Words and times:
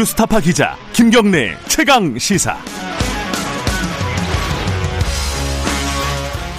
뉴스타파 0.00 0.40
기자 0.40 0.78
김경래 0.94 1.54
최강 1.68 2.16
시사. 2.18 2.56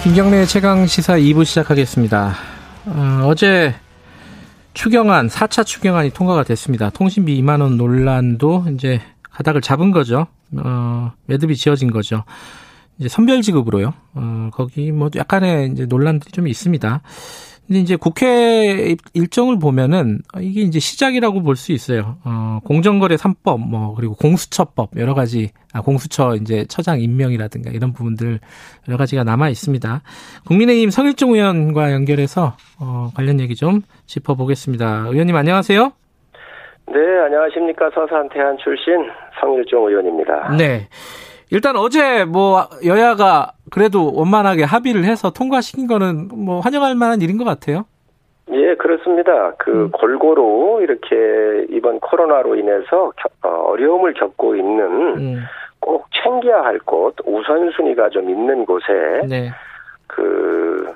김경래 0.04 0.46
최강 0.46 0.86
시사 0.86 1.14
2부 1.14 1.44
시작하겠습니다. 1.44 2.36
어, 2.86 3.34
제 3.36 3.74
추경안 4.74 5.26
4차 5.26 5.66
추경안이 5.66 6.10
통과가 6.10 6.44
됐습니다. 6.44 6.90
통신비 6.90 7.42
2만 7.42 7.60
원 7.62 7.76
논란도 7.76 8.66
이제 8.74 9.00
가닥을 9.32 9.60
잡은 9.60 9.90
거죠. 9.90 10.28
어, 10.58 11.10
매듭이 11.26 11.56
지어진 11.56 11.90
거죠. 11.90 12.22
이제 12.98 13.08
선별 13.08 13.42
지급으로요. 13.42 13.92
어, 14.14 14.50
거기 14.52 14.92
뭐 14.92 15.10
약간의 15.16 15.72
이제 15.72 15.86
논란들이 15.86 16.30
좀 16.30 16.46
있습니다. 16.46 17.02
근데 17.72 17.80
이제 17.80 17.96
국회 17.96 18.94
일정을 19.14 19.58
보면은 19.58 20.18
이게 20.42 20.60
이제 20.60 20.78
시작이라고 20.78 21.42
볼 21.42 21.56
수 21.56 21.72
있어요. 21.72 22.16
어, 22.22 22.58
공정거래 22.64 23.14
3법 23.16 23.66
뭐 23.66 23.94
그리고 23.94 24.14
공수처법 24.14 24.90
여러 24.98 25.14
가지 25.14 25.52
아 25.72 25.80
공수처 25.80 26.34
이제 26.36 26.66
처장 26.68 27.00
임명이라든가 27.00 27.70
이런 27.70 27.94
부분들 27.94 28.40
여러 28.88 28.98
가지가 28.98 29.24
남아 29.24 29.48
있습니다. 29.48 30.02
국민의힘 30.46 30.90
성일종 30.90 31.32
의원과 31.34 31.92
연결해서 31.92 32.58
어, 32.78 33.08
관련 33.14 33.40
얘기 33.40 33.54
좀 33.54 33.80
짚어 34.04 34.34
보겠습니다. 34.34 35.06
의원님 35.08 35.34
안녕하세요. 35.34 35.92
네, 36.88 36.98
안녕하십니까. 37.24 37.88
서산 37.94 38.28
태안 38.28 38.58
출신 38.62 39.08
성일종 39.40 39.88
의원입니다. 39.88 40.56
네. 40.58 40.88
일단 41.52 41.76
어제 41.76 42.24
뭐 42.24 42.66
여야가 42.84 43.52
그래도 43.70 44.10
원만하게 44.14 44.64
합의를 44.64 45.04
해서 45.04 45.30
통과시킨 45.30 45.86
거는 45.86 46.28
뭐 46.34 46.60
환영할 46.60 46.94
만한 46.94 47.20
일인 47.20 47.36
것 47.36 47.44
같아요. 47.44 47.84
예, 48.50 48.74
그렇습니다. 48.76 49.52
그 49.58 49.70
음. 49.70 49.90
골고루 49.90 50.80
이렇게 50.82 51.66
이번 51.68 52.00
코로나로 52.00 52.56
인해서 52.56 53.12
어, 53.42 53.48
어려움을 53.48 54.14
겪고 54.14 54.56
있는 54.56 54.84
음. 55.18 55.42
꼭 55.78 56.06
챙겨야 56.22 56.62
할 56.64 56.78
곳, 56.78 57.14
우선순위가 57.26 58.08
좀 58.08 58.30
있는 58.30 58.64
곳에 58.64 58.86
네. 59.28 59.50
그 60.06 60.90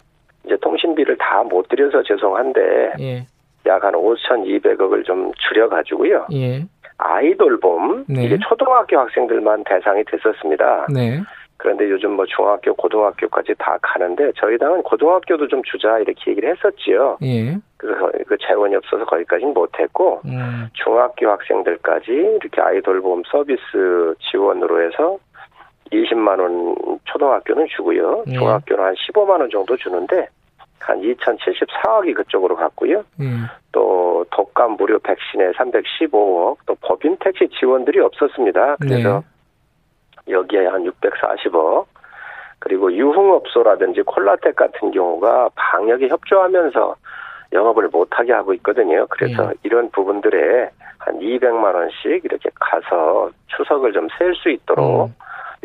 이제 0.47 0.57
통신비를 0.63 1.19
다 1.19 1.43
못 1.45 1.69
드려서 1.69 2.03
죄송한데 2.03 2.93
예. 3.01 3.27
약한 3.67 3.93
5,200억을 3.93 5.05
좀 5.05 5.33
줄여 5.37 5.69
가지고요. 5.69 6.27
예. 6.33 6.65
아이돌봄 6.99 8.05
네. 8.09 8.25
이게 8.25 8.39
초등학교 8.39 8.99
학생들만 8.99 9.65
대상이 9.65 10.03
됐었습니다. 10.05 10.87
네. 10.93 11.21
그런데 11.59 11.89
요즘 11.91 12.13
뭐 12.13 12.27
중학교, 12.27 12.75
고등학교까지 12.75 13.55
다 13.59 13.79
가는데 13.81 14.31
저희 14.37 14.59
당은 14.59 14.83
고등학교도 14.83 15.49
좀 15.49 15.63
주자 15.65 15.99
이렇게 15.99 16.31
얘기를 16.31 16.55
했었지요. 16.55 17.19
예. 17.23 17.57
그래서 17.79 18.11
그 18.27 18.37
재원이 18.39 18.77
없어서 18.77 19.05
거기까지는 19.07 19.55
못했고 19.55 20.21
음. 20.27 20.69
중학교 20.75 21.31
학생들까지 21.31 22.13
이렇게 22.13 22.61
아이돌봄 22.61 23.23
서비스 23.31 24.15
지원으로 24.31 24.83
해서 24.83 25.19
20만 25.93 26.41
원 26.41 26.99
초등학교는 27.05 27.67
주고요. 27.75 28.25
예. 28.27 28.33
중학교는 28.33 28.85
한 28.85 28.95
15만 28.95 29.41
원 29.41 29.49
정도 29.51 29.77
주는데 29.77 30.29
한 30.81 31.01
2,074억이 31.01 32.15
그쪽으로 32.15 32.57
갔고요. 32.57 33.05
음. 33.21 33.47
또 33.73 34.25
독감 34.31 34.77
무료 34.77 34.99
백신에 34.99 35.53
315억, 35.53 36.59
또 36.67 36.75
법인 36.81 37.17
택시 37.19 37.49
지원들이 37.59 38.01
없었습니다. 38.01 38.77
그래서 38.81 39.23
네. 40.27 40.33
여기에 40.33 40.67
한 40.67 40.85
640억. 40.85 41.87
그리고 42.59 42.93
유흥업소라든지 42.93 44.03
콜라텍 44.03 44.57
같은 44.57 44.91
경우가 44.91 45.51
방역에 45.55 46.09
협조하면서 46.09 46.97
영업을 47.53 47.89
못하게 47.89 48.33
하고 48.33 48.55
있거든요. 48.55 49.07
그래서 49.09 49.49
네. 49.49 49.55
이런 49.63 49.91
부분들에 49.91 50.71
한 50.99 51.19
200만 51.21 51.75
원씩 51.75 52.25
이렇게 52.25 52.51
가서 52.55 53.31
추석을 53.49 53.93
좀 53.93 54.09
셀 54.19 54.35
수 54.35 54.51
있도록 54.51 55.09
음. 55.09 55.15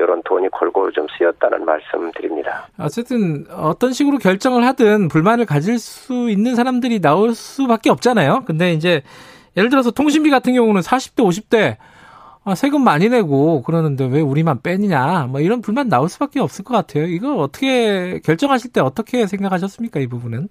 이런 0.01 0.21
돈이 0.23 0.49
골고루 0.49 0.91
좀 0.91 1.07
쓰였다는 1.17 1.65
말씀드립니다. 1.65 2.67
어쨌든 2.77 3.45
어떤 3.51 3.93
식으로 3.93 4.17
결정을 4.17 4.65
하든 4.65 5.07
불만을 5.07 5.45
가질 5.45 5.79
수 5.79 6.29
있는 6.29 6.55
사람들이 6.55 6.99
나올 6.99 7.33
수밖에 7.33 7.89
없잖아요. 7.89 8.43
근데 8.45 8.73
이제 8.73 9.03
예를 9.55 9.69
들어서 9.69 9.91
통신비 9.91 10.29
같은 10.29 10.53
경우는 10.53 10.81
40대, 10.81 11.17
50대 11.17 11.77
아, 12.43 12.55
세금 12.55 12.83
많이 12.83 13.07
내고 13.07 13.61
그러는데 13.61 14.05
왜 14.05 14.19
우리만 14.19 14.61
빼느냐 14.61 15.27
뭐 15.29 15.41
이런 15.41 15.61
불만 15.61 15.89
나올 15.89 16.09
수밖에 16.09 16.39
없을 16.39 16.63
것 16.65 16.73
같아요. 16.73 17.05
이거 17.05 17.35
어떻게 17.35 18.19
결정하실 18.23 18.71
때 18.71 18.81
어떻게 18.81 19.27
생각하셨습니까 19.27 19.99
이 19.99 20.07
부분은? 20.07 20.47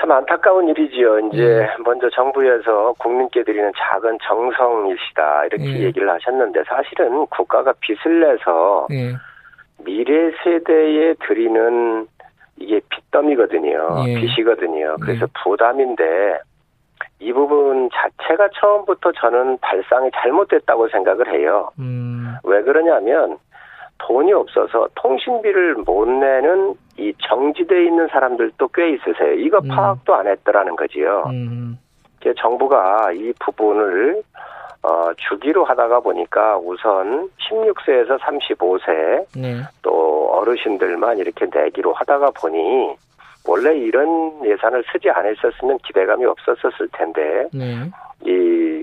참 0.00 0.10
안타까운 0.10 0.66
일이지요. 0.68 1.18
이제 1.18 1.68
음. 1.78 1.82
먼저 1.84 2.08
정부에서 2.08 2.94
국민께 2.98 3.44
드리는 3.44 3.70
작은 3.76 4.18
정성이시다 4.22 5.44
이렇게 5.46 5.64
음. 5.64 5.76
얘기를 5.82 6.08
하셨는데 6.10 6.62
사실은 6.64 7.26
국가가 7.26 7.74
빚을 7.80 8.20
내서 8.20 8.86
음. 8.90 9.16
미래 9.84 10.32
세대에 10.42 11.14
드리는 11.26 12.06
이게 12.56 12.80
빚더미거든요. 12.88 14.04
예. 14.08 14.14
빚이거든요. 14.14 14.96
그래서 15.02 15.26
부담인데 15.42 16.40
이 17.18 17.32
부분 17.32 17.90
자체가 17.92 18.48
처음부터 18.58 19.12
저는 19.12 19.58
발상이 19.58 20.10
잘못됐다고 20.14 20.88
생각을 20.88 21.30
해요. 21.32 21.70
음. 21.78 22.34
왜 22.44 22.62
그러냐면 22.62 23.36
돈이 24.00 24.32
없어서 24.32 24.88
통신비를 24.94 25.76
못 25.86 26.08
내는 26.08 26.74
이 26.96 27.12
정지돼 27.28 27.84
있는 27.84 28.08
사람들도 28.08 28.68
꽤 28.68 28.90
있으세요. 28.90 29.34
이거 29.34 29.58
음. 29.62 29.68
파악도 29.68 30.14
안 30.14 30.26
했더라는 30.26 30.76
거지요. 30.76 31.24
음. 31.28 31.78
정부가 32.36 33.12
이 33.12 33.32
부분을 33.40 34.22
어, 34.82 35.10
주기로 35.16 35.64
하다가 35.64 36.00
보니까 36.00 36.58
우선 36.58 37.28
16세에서 37.50 38.18
35세 38.18 39.26
네. 39.36 39.62
또 39.82 40.30
어르신들만 40.32 41.18
이렇게 41.18 41.46
내기로 41.52 41.92
하다가 41.92 42.30
보니 42.30 42.94
원래 43.46 43.76
이런 43.76 44.44
예산을 44.44 44.82
쓰지 44.92 45.10
않았었으면 45.10 45.78
기대감이 45.78 46.24
없었었을 46.24 46.88
텐데 46.92 47.48
네. 47.52 47.90
이 48.22 48.79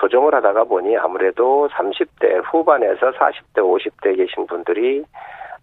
조정을 0.00 0.34
하다가 0.34 0.64
보니 0.64 0.96
아무래도 0.96 1.68
30대 1.72 2.42
후반에서 2.44 3.10
40대, 3.12 3.56
50대 3.56 4.16
계신 4.16 4.46
분들이 4.46 5.04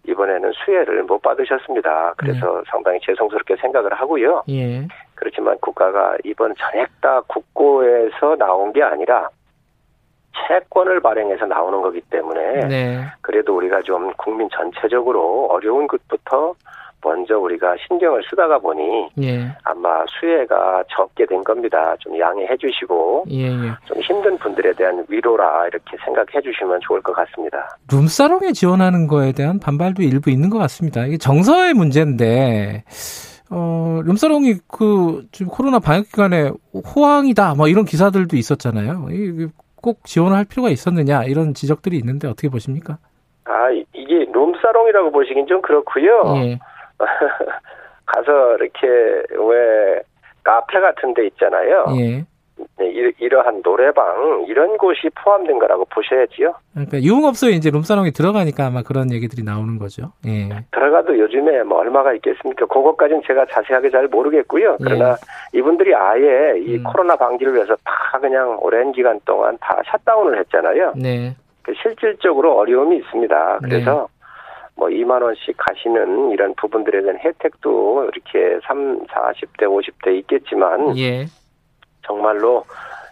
이번에는 0.08 0.52
수혜를 0.52 1.02
못 1.04 1.20
받으셨습니다. 1.20 2.14
그래서 2.16 2.58
네. 2.58 2.62
상당히 2.70 3.00
죄송스럽게 3.02 3.56
생각을 3.56 3.92
하고요. 3.94 4.44
예. 4.48 4.86
그렇지만 5.14 5.58
국가가 5.60 6.16
이번 6.24 6.54
전액 6.56 6.88
다 7.00 7.20
국고에서 7.26 8.36
나온 8.36 8.72
게 8.72 8.82
아니라 8.82 9.28
채권을 10.46 11.00
발행해서 11.00 11.46
나오는 11.46 11.80
거기 11.80 12.00
때문에 12.02 12.66
네. 12.68 13.04
그래도 13.22 13.56
우리가 13.56 13.82
좀 13.82 14.12
국민 14.16 14.48
전체적으로 14.50 15.48
어려운 15.50 15.86
것부터 15.86 16.54
먼저 17.02 17.38
우리가 17.38 17.76
신경을 17.86 18.22
쓰다가 18.28 18.58
보니 18.58 19.08
예. 19.22 19.46
아마 19.64 20.04
수혜가 20.08 20.84
적게 20.88 21.26
된 21.26 21.44
겁니다. 21.44 21.94
좀 22.00 22.18
양해해 22.18 22.56
주시고 22.56 23.24
예, 23.30 23.44
예. 23.46 23.72
좀 23.84 24.00
힘든 24.00 24.36
분들에 24.38 24.72
대한 24.72 25.04
위로라 25.08 25.68
이렇게 25.68 25.96
생각해 26.04 26.42
주시면 26.42 26.80
좋을 26.82 27.00
것 27.02 27.12
같습니다. 27.12 27.76
룸사롱에 27.92 28.52
지원하는 28.52 29.06
거에 29.06 29.32
대한 29.32 29.60
반발도 29.60 30.02
일부 30.02 30.30
있는 30.30 30.50
것 30.50 30.58
같습니다. 30.58 31.06
이게 31.06 31.16
정서의 31.16 31.74
문제인데 31.74 32.84
어, 33.50 34.00
룸사롱이 34.04 34.54
그 34.66 35.26
지금 35.30 35.52
코로나 35.52 35.78
방역 35.78 36.06
기간에 36.06 36.50
호황이다 36.74 37.54
뭐 37.54 37.68
이런 37.68 37.84
기사들도 37.84 38.36
있었잖아요. 38.36 39.06
꼭 39.80 40.04
지원을 40.04 40.36
할 40.36 40.44
필요가 40.44 40.70
있었느냐 40.70 41.24
이런 41.24 41.54
지적들이 41.54 41.96
있는데 41.98 42.26
어떻게 42.26 42.48
보십니까? 42.48 42.98
아 43.44 43.70
이게 43.70 44.26
룸사롱이라고 44.32 45.12
보시긴 45.12 45.46
좀 45.46 45.62
그렇고요. 45.62 46.34
예. 46.38 46.58
가서 48.06 48.56
이렇게 48.56 48.86
왜 49.30 50.00
카페 50.44 50.80
같은 50.80 51.14
데 51.14 51.26
있잖아요. 51.26 51.86
예. 51.98 52.24
네, 52.78 53.12
이러, 53.18 53.42
한 53.42 53.62
노래방 53.62 54.44
이런 54.48 54.78
곳이 54.78 55.10
포함된 55.14 55.58
거라고 55.58 55.84
보셔야지요. 55.86 56.54
그러니까 56.72 57.02
유흥업소에 57.02 57.52
이제 57.52 57.70
룸사롱이 57.70 58.12
들어가니까 58.12 58.66
아마 58.66 58.82
그런 58.82 59.12
얘기들이 59.12 59.42
나오는 59.42 59.78
거죠. 59.78 60.12
예. 60.26 60.48
들어가도 60.72 61.18
요즘에 61.18 61.62
뭐 61.64 61.78
얼마가 61.78 62.14
있겠습니까? 62.14 62.66
그것까지는 62.66 63.22
제가 63.26 63.46
자세하게 63.50 63.90
잘 63.90 64.08
모르겠고요. 64.08 64.78
그러나 64.82 65.10
예. 65.10 65.58
이분들이 65.58 65.94
아예 65.94 66.58
이 66.58 66.76
음. 66.76 66.84
코로나 66.84 67.16
방지를 67.16 67.54
위해서 67.54 67.76
다 67.84 68.18
그냥 68.18 68.58
오랜 68.62 68.92
기간 68.92 69.20
동안 69.24 69.58
다 69.60 69.80
샷다운을 69.86 70.38
했잖아요. 70.38 70.94
네. 70.96 71.36
그 71.62 71.74
실질적으로 71.82 72.56
어려움이 72.56 72.96
있습니다. 72.98 73.58
그래서 73.64 74.08
네. 74.08 74.15
뭐 74.76 74.88
2만 74.88 75.22
원씩 75.22 75.56
가시는 75.56 76.30
이런 76.30 76.54
부분들에 76.54 77.02
대한 77.02 77.18
혜택도 77.18 78.08
이렇게 78.12 78.60
3, 78.66 79.06
40대, 79.06 79.62
50대 79.62 80.18
있겠지만 80.18 80.96
예. 80.98 81.26
정말로 82.02 82.64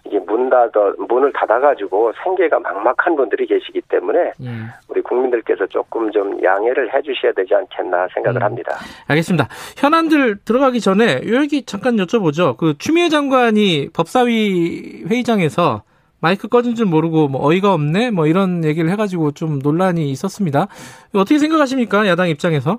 이게 0.06 0.19
문 0.19 0.50
닫아 0.50 0.93
문을 1.08 1.32
닫아가지고 1.32 2.12
생계가 2.22 2.58
막막한 2.58 3.16
분들이 3.16 3.46
계시기 3.46 3.81
때문에 3.88 4.32
예. 4.43 4.50
우리 4.88 5.00
국민들께서 5.00 5.66
조금 5.66 6.12
좀 6.12 6.43
양해를 6.43 6.93
해주셔야 6.94 7.32
되지 7.32 7.55
않겠나 7.55 8.08
생각을 8.12 8.43
음. 8.43 8.44
합니다. 8.44 8.76
알겠습니다. 9.08 9.49
현안들 9.78 10.44
들어가기 10.44 10.81
전에 10.81 11.22
여기 11.32 11.64
잠깐 11.64 11.96
여쭤보죠. 11.96 12.58
그 12.58 12.76
추미애 12.76 13.08
장관이 13.08 13.88
법사위 13.94 15.05
회의장에서 15.08 15.82
마이크 16.20 16.49
꺼진 16.49 16.75
줄 16.75 16.87
모르고 16.87 17.28
뭐 17.28 17.46
어이가 17.46 17.72
없네 17.72 18.11
뭐 18.11 18.26
이런 18.26 18.64
얘기를 18.64 18.90
해가지고 18.90 19.32
좀 19.32 19.58
논란이 19.58 20.11
있었습니다. 20.11 20.66
어떻게 21.14 21.38
생각하십니까 21.38 22.06
야당 22.06 22.28
입장에서? 22.28 22.78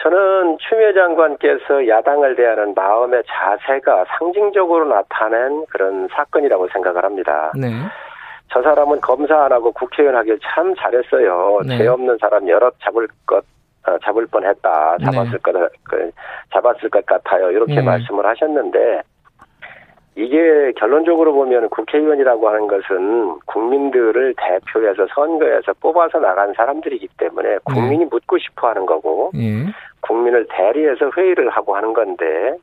저는 0.00 0.58
추미애 0.60 0.92
장관께서 0.94 1.88
야당을 1.88 2.36
대하는 2.36 2.72
마음의 2.74 3.22
자세가 3.26 4.04
상징적으로 4.18 4.86
나타낸 4.86 5.66
그런 5.70 6.08
사건이라고 6.12 6.68
생각을 6.68 7.04
합니다. 7.04 7.52
네. 7.56 7.70
저 8.52 8.62
사람은 8.62 9.00
검사 9.00 9.44
안 9.44 9.52
하고 9.52 9.72
국회의원 9.72 10.16
하길 10.16 10.38
참 10.42 10.74
잘했어요. 10.76 11.60
네. 11.66 11.78
죄 11.78 11.86
없는 11.88 12.16
사람 12.20 12.48
여럿 12.48 12.74
잡을 12.80 13.08
것 13.26 13.44
어, 13.86 13.98
잡을 14.04 14.26
뻔했다. 14.26 14.98
잡았을 15.04 15.32
네. 15.32 15.38
것 15.38 15.70
그, 15.84 16.10
잡았을 16.52 16.88
것 16.90 17.04
같아요. 17.04 17.50
이렇게 17.50 17.76
네. 17.76 17.82
말씀을 17.82 18.24
하셨는데 18.26 19.02
이게 20.18 20.72
결론적으로 20.72 21.32
보면 21.32 21.68
국회의원이라고 21.68 22.48
하는 22.48 22.66
것은 22.66 23.38
국민들을 23.46 24.34
대표해서 24.36 25.06
선거에서 25.14 25.72
뽑아서 25.80 26.18
나간 26.18 26.52
사람들이기 26.54 27.06
때문에 27.16 27.48
네. 27.50 27.58
국민이 27.64 27.98
네. 27.98 28.08
묻고 28.10 28.36
싶어 28.38 28.70
하는 28.70 28.84
거고 28.84 29.30
네. 29.32 29.66
국민을 30.00 30.48
대리해서 30.50 31.12
회의를 31.16 31.50
하고 31.50 31.76
하는 31.76 31.92
건데 31.92 32.56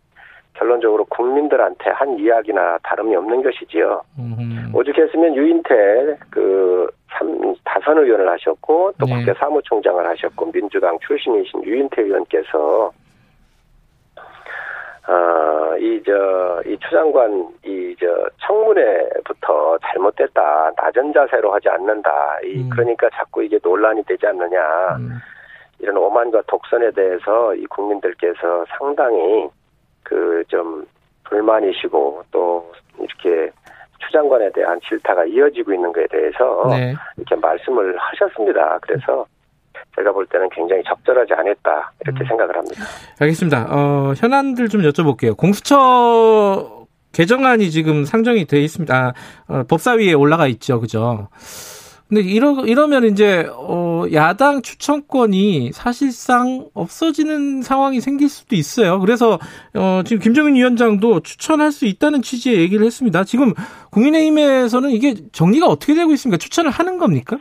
결론적으로 0.55 1.05
국민들한테 1.05 1.91
한 1.91 2.19
이야기나 2.19 2.77
다름이 2.83 3.15
없는 3.15 3.41
것이지요. 3.41 4.01
음. 4.19 4.71
오죽했으면 4.73 5.35
유인태 5.35 6.17
그 6.29 6.89
삼, 7.17 7.55
다선 7.63 7.99
의원을 7.99 8.29
하셨고 8.31 8.91
또 8.99 9.05
네. 9.05 9.15
국회 9.15 9.33
사무총장을 9.39 10.05
하셨고 10.05 10.51
민주당 10.51 10.99
출신이신 10.99 11.63
유인태 11.63 12.01
의원께서 12.01 12.91
어, 15.07 15.77
이, 15.77 16.01
저, 16.05 16.61
이 16.65 16.77
추장관, 16.79 17.47
이, 17.63 17.95
저, 17.99 18.07
청문회부터 18.45 19.77
잘못됐다. 19.83 20.71
낮은 20.77 21.13
자세로 21.13 21.53
하지 21.53 21.69
않는다. 21.69 22.39
이, 22.43 22.63
음. 22.63 22.69
그러니까 22.69 23.09
자꾸 23.13 23.43
이게 23.43 23.59
논란이 23.61 24.03
되지 24.03 24.25
않느냐. 24.27 24.95
음. 24.97 25.19
이런 25.79 25.97
오만과 25.97 26.43
독선에 26.47 26.91
대해서 26.91 27.53
이 27.53 27.65
국민들께서 27.65 28.65
상당히 28.77 29.47
그 30.03 30.43
좀 30.47 30.85
불만이시고 31.25 32.23
또 32.31 32.71
이렇게 32.99 33.51
추장관에 33.99 34.51
대한 34.51 34.79
질타가 34.81 35.25
이어지고 35.25 35.73
있는 35.73 35.91
것에 35.91 36.07
대해서 36.07 36.67
네. 36.69 36.93
이렇게 37.17 37.35
말씀을 37.35 37.97
하셨습니다. 37.97 38.79
그래서 38.81 39.25
제가 39.95 40.11
볼 40.11 40.25
때는 40.27 40.49
굉장히 40.49 40.83
적절하지 40.87 41.33
않았다 41.33 41.93
이렇게 42.01 42.23
음. 42.23 42.27
생각을 42.27 42.55
합니다. 42.55 42.83
알겠습니다. 43.19 43.67
어, 43.69 44.13
현안들 44.17 44.69
좀 44.69 44.81
여쭤볼게요. 44.81 45.37
공수처 45.37 46.85
개정안이 47.11 47.71
지금 47.71 48.03
상정이 48.03 48.45
돼 48.45 48.61
있습니다. 48.61 48.93
아, 48.93 49.13
어, 49.47 49.63
법사위에 49.67 50.13
올라가 50.13 50.47
있죠, 50.47 50.81
그죠? 50.81 51.29
근데 52.07 52.21
이러 52.21 52.63
이러면 52.65 53.05
이제 53.05 53.47
어 53.51 54.03
야당 54.13 54.61
추천권이 54.61 55.71
사실상 55.73 56.67
없어지는 56.75 57.63
상황이 57.63 57.99
생길 57.99 58.29
수도 58.29 58.55
있어요. 58.55 58.99
그래서 58.99 59.39
어 59.73 60.01
지금 60.05 60.21
김정인 60.21 60.53
위원장도 60.55 61.21
추천할 61.21 61.71
수 61.71 61.85
있다는 61.85 62.21
취지의 62.21 62.59
얘기를 62.59 62.85
했습니다. 62.85 63.23
지금 63.23 63.53
국민의힘에서는 63.89 64.91
이게 64.91 65.15
정리가 65.31 65.65
어떻게 65.65 65.95
되고 65.95 66.11
있습니까? 66.11 66.37
추천을 66.37 66.69
하는 66.69 66.99
겁니까? 66.99 67.39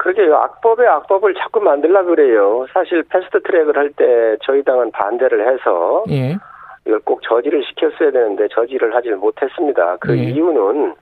그러게요. 0.00 0.34
악법에 0.34 0.86
악법을 0.86 1.34
자꾸 1.34 1.60
만들라 1.60 2.04
그래요. 2.04 2.66
사실 2.72 3.02
패스트 3.10 3.42
트랙을 3.42 3.76
할 3.76 3.90
때 3.92 4.36
저희 4.44 4.62
당은 4.62 4.90
반대를 4.92 5.46
해서 5.52 6.04
예. 6.10 6.36
이걸 6.86 7.00
꼭 7.00 7.20
저지를 7.22 7.62
시켰어야 7.64 8.10
되는데 8.10 8.48
저지를 8.48 8.94
하지 8.94 9.10
못했습니다. 9.10 9.96
그 10.00 10.16
예. 10.16 10.22
이유는 10.22 10.94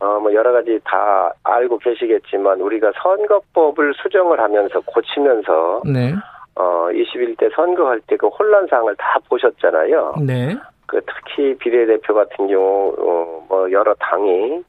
어, 0.00 0.18
뭐, 0.18 0.34
여러 0.34 0.50
가지 0.50 0.80
다 0.82 1.32
알고 1.44 1.78
계시겠지만, 1.78 2.60
우리가 2.60 2.90
선거법을 3.00 3.94
수정을 4.02 4.40
하면서 4.40 4.80
고치면서, 4.80 5.82
네. 5.86 6.12
어, 6.56 6.88
21대 6.90 7.54
선거할 7.54 8.00
때 8.08 8.16
그 8.16 8.26
혼란상을 8.26 8.92
다 8.96 9.20
보셨잖아요. 9.28 10.14
네. 10.26 10.56
그 10.88 11.00
특히 11.06 11.54
비례대표 11.56 12.14
같은 12.14 12.48
경우, 12.48 12.92
어, 12.98 13.46
뭐, 13.48 13.70
여러 13.70 13.94
당이 14.00 14.64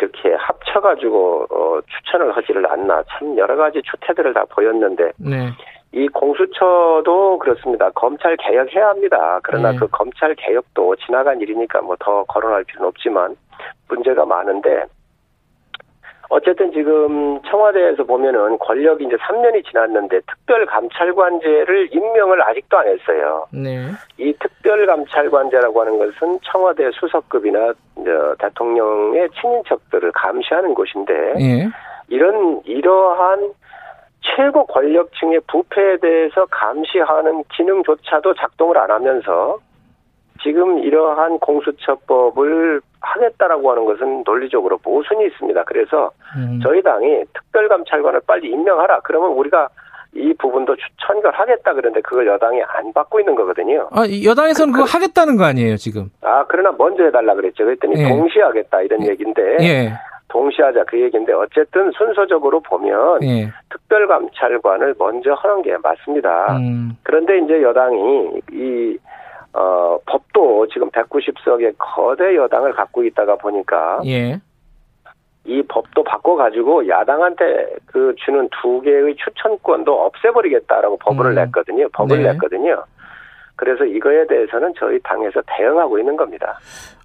이렇게 0.00 0.34
합쳐가지고, 0.34 1.46
어, 1.50 1.80
추천을 1.86 2.36
하지를 2.36 2.66
않나. 2.70 3.02
참 3.08 3.36
여러 3.38 3.56
가지 3.56 3.80
추태들을 3.82 4.34
다 4.34 4.44
보였는데, 4.50 5.12
네. 5.18 5.50
이 5.92 6.08
공수처도 6.08 7.38
그렇습니다. 7.38 7.90
검찰 7.90 8.36
개혁해야 8.36 8.88
합니다. 8.88 9.40
그러나 9.42 9.72
네. 9.72 9.78
그 9.78 9.88
검찰 9.88 10.34
개혁도 10.34 10.96
지나간 10.96 11.40
일이니까 11.40 11.80
뭐 11.80 11.96
더 12.00 12.24
거론할 12.24 12.64
필요는 12.64 12.88
없지만 12.88 13.36
문제가 13.88 14.26
많은데 14.26 14.84
어쨌든 16.28 16.72
지금 16.72 17.40
청와대에서 17.42 18.04
보면은 18.04 18.58
권력이 18.58 19.04
이제 19.04 19.16
3년이 19.16 19.64
지났는데 19.66 20.20
특별감찰관제를 20.26 21.94
임명을 21.94 22.42
아직도 22.42 22.78
안 22.78 22.88
했어요. 22.88 23.46
네. 23.52 23.90
이 24.18 24.32
특별감찰관제라고 24.40 25.80
하는 25.80 25.98
것은 25.98 26.38
청와대 26.42 26.90
수석급이나 26.92 27.72
대통령의 28.38 29.28
친인척들을 29.40 30.12
감시하는 30.12 30.74
곳인데 30.74 31.12
네. 31.34 31.68
이런 32.08 32.60
이러한 32.64 33.52
최고 34.20 34.66
권력층의 34.66 35.40
부패에 35.46 35.98
대해서 35.98 36.46
감시하는 36.50 37.44
기능조차도 37.52 38.34
작동을 38.34 38.76
안 38.78 38.90
하면서 38.90 39.58
지금 40.46 40.78
이러한 40.78 41.40
공수처법을 41.40 42.80
하겠다라고 43.00 43.70
하는 43.72 43.84
것은 43.84 44.22
논리적으로 44.24 44.78
모순이 44.84 45.26
있습니다. 45.26 45.64
그래서 45.64 46.12
음. 46.36 46.60
저희 46.62 46.80
당이 46.82 47.24
특별감찰관을 47.34 48.20
빨리 48.28 48.50
임명하라. 48.50 49.00
그러면 49.00 49.30
우리가 49.32 49.68
이 50.14 50.32
부분도 50.38 50.76
천결하겠다 51.04 51.74
그런데 51.74 52.00
그걸 52.00 52.28
여당이 52.28 52.62
안 52.62 52.92
받고 52.92 53.18
있는 53.18 53.34
거거든요. 53.34 53.88
아, 53.90 54.04
여당에서는 54.24 54.72
그, 54.72 54.78
그거 54.78 54.88
하겠다는 54.88 55.36
거 55.36 55.44
아니에요, 55.44 55.76
지금? 55.76 56.10
아, 56.22 56.44
그러나 56.48 56.72
먼저 56.78 57.02
해달라 57.02 57.34
그랬죠. 57.34 57.64
그랬더니 57.64 58.00
예. 58.00 58.08
동시에 58.08 58.42
하겠다 58.42 58.82
이런 58.82 59.02
예. 59.02 59.08
얘기인데. 59.08 59.42
예. 59.60 59.92
동시하자 60.28 60.84
그 60.88 61.00
얘기인데 61.00 61.32
어쨌든 61.32 61.90
순서적으로 61.92 62.60
보면 62.60 63.22
예. 63.22 63.48
특별감찰관을 63.70 64.94
먼저 64.98 65.32
하는 65.34 65.62
게 65.62 65.76
맞습니다. 65.82 66.56
음. 66.56 66.96
그런데 67.04 67.38
이제 67.38 67.62
여당이 67.62 68.40
이 68.52 68.98
어, 69.56 69.98
법도 70.04 70.68
지금 70.68 70.90
190석의 70.90 71.76
거대 71.78 72.36
여당을 72.36 72.74
갖고 72.74 73.02
있다가 73.04 73.36
보니까 73.36 74.00
예. 74.04 74.38
이 75.46 75.62
법도 75.62 76.04
바꿔가지고 76.04 76.86
야당한테 76.88 77.76
그 77.86 78.14
주는 78.22 78.46
두 78.60 78.82
개의 78.82 79.16
추천권도 79.16 79.90
없애버리겠다라고 80.06 80.98
법을 80.98 81.26
음. 81.26 81.34
냈거든요. 81.36 81.88
법을 81.94 82.22
네. 82.22 82.32
냈거든요. 82.32 82.84
그래서 83.54 83.86
이거에 83.86 84.26
대해서는 84.26 84.74
저희 84.78 85.00
당에서 85.02 85.40
대응하고 85.46 85.98
있는 85.98 86.16
겁니다. 86.16 86.58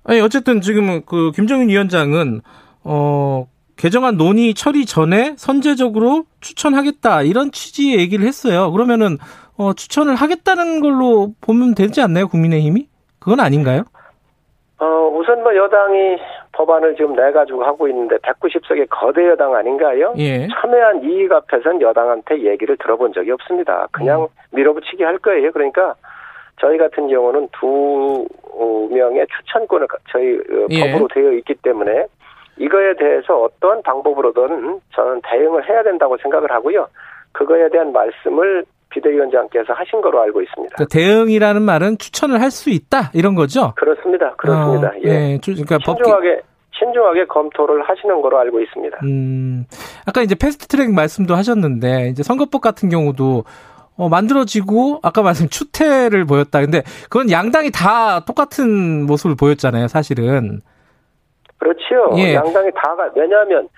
아니 0.03 0.19
어쨌든 0.19 0.59
지금 0.59 1.05
그 1.05 1.31
김정인 1.33 1.69
위원장은 1.69 2.41
어, 2.83 3.47
개정안 3.77 4.17
논의 4.17 4.53
처리 4.55 4.85
전에 4.85 5.35
선제적으로 5.37 6.25
추천하겠다 6.41 7.21
이런 7.21 7.51
취지의 7.51 7.99
얘기를 7.99 8.25
했어요. 8.25 8.71
그러면은 8.73 9.17
어, 9.61 9.73
추천을 9.73 10.15
하겠다는 10.15 10.79
걸로 10.79 11.33
보면 11.39 11.75
되지 11.75 12.01
않나요, 12.01 12.27
국민의힘이? 12.27 12.87
그건 13.19 13.39
아닌가요? 13.39 13.83
어, 14.79 14.85
우선 15.13 15.43
뭐 15.43 15.55
여당이 15.55 16.17
법안을 16.53 16.95
지금 16.95 17.13
내가지고 17.13 17.63
하고 17.63 17.87
있는데 17.87 18.17
190석의 18.17 18.87
거대 18.89 19.27
여당 19.27 19.53
아닌가요? 19.53 20.15
예. 20.17 20.47
첨예한 20.47 21.03
이익 21.03 21.31
앞에선 21.31 21.79
여당한테 21.79 22.41
얘기를 22.41 22.75
들어본 22.77 23.13
적이 23.13 23.33
없습니다. 23.33 23.87
그냥 23.91 24.23
음. 24.23 24.27
밀어붙이기 24.49 25.03
할 25.03 25.19
거예요. 25.19 25.51
그러니까 25.51 25.93
저희 26.59 26.79
같은 26.79 27.07
경우는 27.07 27.49
두 27.51 28.27
명의 28.89 29.27
추천권을 29.27 29.87
저희 30.11 30.37
어, 30.37 30.67
예. 30.71 30.91
법으로 30.91 31.07
되어 31.13 31.33
있기 31.33 31.53
때문에 31.61 32.07
이거에 32.57 32.95
대해서 32.95 33.39
어떤 33.43 33.83
방법으로든 33.83 34.81
저는 34.95 35.21
대응을 35.23 35.69
해야 35.69 35.83
된다고 35.83 36.17
생각을 36.17 36.51
하고요. 36.51 36.87
그거에 37.33 37.69
대한 37.69 37.93
말씀을 37.93 38.65
비대위원장께서 38.91 39.73
하신 39.73 40.01
거로 40.01 40.21
알고 40.21 40.41
있습니다. 40.41 40.75
그러니까 40.75 40.97
대응이라는 40.97 41.61
말은 41.61 41.97
추천을 41.97 42.39
할 42.41 42.51
수 42.51 42.69
있다 42.69 43.11
이런 43.13 43.33
거죠? 43.35 43.73
그렇습니다. 43.75 44.35
그렇습니다. 44.35 44.89
어, 44.89 44.91
예. 45.05 45.09
예. 45.09 45.39
그러니까 45.43 45.77
신중하게 45.83 46.35
법기... 46.35 46.47
신중하게 46.73 47.25
검토를 47.27 47.81
하시는 47.83 48.21
거로 48.21 48.39
알고 48.39 48.59
있습니다. 48.59 48.97
음, 49.03 49.65
아까 50.05 50.21
이제 50.21 50.35
패스트트랙 50.35 50.91
말씀도 50.91 51.35
하셨는데 51.35 52.09
이제 52.09 52.23
선거법 52.23 52.61
같은 52.61 52.89
경우도 52.89 53.45
어, 53.97 54.09
만들어지고 54.09 54.99
아까 55.03 55.21
말씀 55.21 55.47
추태를 55.47 56.25
보였다. 56.25 56.59
근데 56.59 56.81
그건 57.03 57.29
양당이 57.29 57.71
다 57.71 58.25
똑같은 58.25 59.05
모습을 59.05 59.35
보였잖아요, 59.35 59.87
사실은. 59.87 60.61
그렇지요. 61.57 62.09
예. 62.17 62.33
양당이 62.35 62.69
다가 62.75 63.09
왜냐하면 63.15 63.69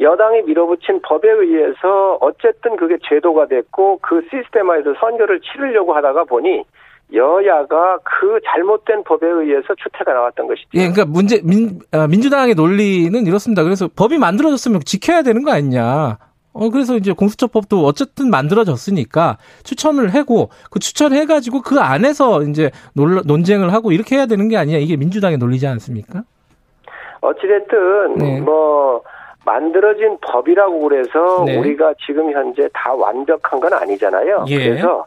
여당이 0.00 0.42
밀어붙인 0.42 1.00
법에 1.02 1.30
의해서 1.30 2.18
어쨌든 2.20 2.76
그게 2.76 2.96
제도가 3.08 3.46
됐고 3.46 3.98
그 4.02 4.22
시스템화에서 4.30 4.94
선거를 5.00 5.40
치르려고 5.40 5.94
하다가 5.94 6.24
보니 6.24 6.64
여야가 7.12 7.98
그 8.04 8.40
잘못된 8.46 9.04
법에 9.04 9.26
의해서 9.26 9.74
추태가 9.74 10.12
나왔던 10.12 10.46
것이죠. 10.46 10.68
예, 10.74 10.88
그러니까 10.88 11.04
문제 11.04 11.40
민 11.44 11.80
아, 11.92 12.06
민주당의 12.06 12.54
논리는 12.54 13.26
이렇습니다. 13.26 13.62
그래서 13.62 13.88
법이 13.94 14.18
만들어졌으면 14.18 14.80
지켜야 14.84 15.22
되는 15.22 15.42
거 15.42 15.52
아니냐. 15.52 16.18
어 16.54 16.68
그래서 16.68 16.96
이제 16.96 17.12
공수처법도 17.12 17.78
어쨌든 17.84 18.28
만들어졌으니까 18.30 19.38
추천을 19.62 20.14
하고 20.14 20.50
그 20.70 20.80
추천해 20.80 21.24
가지고 21.24 21.62
그 21.62 21.78
안에서 21.80 22.42
이제 22.42 22.70
논, 22.94 23.22
논쟁을 23.24 23.72
하고 23.72 23.90
이렇게 23.90 24.16
해야 24.16 24.26
되는 24.26 24.48
게 24.48 24.56
아니냐. 24.56 24.78
이게 24.78 24.96
민주당의 24.96 25.38
논리지 25.38 25.66
않습니까? 25.66 26.24
어찌 27.22 27.46
됐든 27.46 28.16
네. 28.18 28.40
뭐 28.40 29.02
만들어진 29.44 30.18
법이라고 30.20 30.80
그래서 30.80 31.44
네. 31.44 31.58
우리가 31.58 31.94
지금 32.04 32.32
현재 32.32 32.68
다 32.72 32.92
완벽한 32.94 33.60
건 33.60 33.72
아니잖아요. 33.72 34.44
예. 34.48 34.56
그래서 34.56 35.06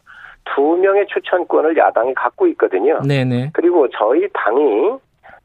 두 0.53 0.77
명의 0.77 1.05
추천권을 1.07 1.75
야당이 1.77 2.13
갖고 2.13 2.47
있거든요. 2.47 3.01
네네. 3.01 3.51
그리고 3.53 3.87
저희 3.89 4.27
당이 4.33 4.93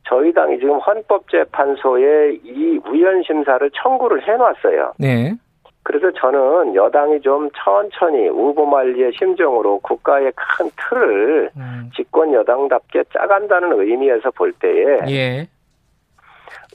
저희 0.09 0.33
당이 0.33 0.59
지금 0.59 0.79
헌법재판소에 0.79 2.39
이 2.43 2.81
우연 2.87 3.23
심사를 3.23 3.71
청구를 3.83 4.27
해놨어요. 4.27 4.93
네. 4.99 5.35
그래서 5.83 6.11
저는 6.13 6.75
여당이 6.75 7.21
좀 7.23 7.49
천천히 7.57 8.29
우보말리의 8.29 9.13
심정으로 9.19 9.79
국가의 9.79 10.33
큰 10.37 10.71
틀을 10.77 11.51
음. 11.57 11.91
집권 11.97 12.33
여당답게 12.33 13.05
짜간다는 13.13 13.81
의미에서 13.81 14.31
볼 14.33 14.53
때에 14.53 14.99
예. 15.09 15.49